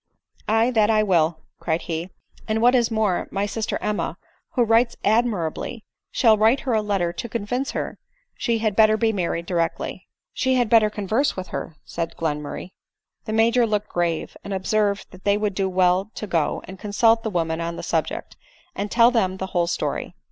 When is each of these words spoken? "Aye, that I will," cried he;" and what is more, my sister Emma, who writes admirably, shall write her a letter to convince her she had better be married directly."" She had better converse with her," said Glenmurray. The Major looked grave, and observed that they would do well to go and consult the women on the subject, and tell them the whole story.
"Aye, 0.49 0.71
that 0.71 0.89
I 0.89 1.03
will," 1.03 1.41
cried 1.59 1.83
he;" 1.83 2.09
and 2.47 2.59
what 2.59 2.73
is 2.73 2.89
more, 2.89 3.27
my 3.29 3.45
sister 3.45 3.77
Emma, 3.81 4.17
who 4.53 4.63
writes 4.63 4.95
admirably, 5.03 5.85
shall 6.09 6.39
write 6.39 6.61
her 6.61 6.73
a 6.73 6.81
letter 6.81 7.13
to 7.13 7.29
convince 7.29 7.69
her 7.73 7.99
she 8.35 8.57
had 8.57 8.75
better 8.75 8.97
be 8.97 9.13
married 9.13 9.45
directly."" 9.45 10.07
She 10.33 10.55
had 10.55 10.71
better 10.71 10.89
converse 10.89 11.35
with 11.37 11.49
her," 11.49 11.75
said 11.85 12.15
Glenmurray. 12.17 12.71
The 13.25 13.33
Major 13.33 13.67
looked 13.67 13.89
grave, 13.89 14.35
and 14.43 14.55
observed 14.55 15.11
that 15.11 15.23
they 15.23 15.37
would 15.37 15.53
do 15.53 15.69
well 15.69 16.09
to 16.15 16.25
go 16.25 16.61
and 16.63 16.79
consult 16.79 17.21
the 17.21 17.29
women 17.29 17.61
on 17.61 17.75
the 17.75 17.83
subject, 17.83 18.35
and 18.73 18.89
tell 18.89 19.11
them 19.11 19.37
the 19.37 19.45
whole 19.53 19.67
story. 19.67 20.15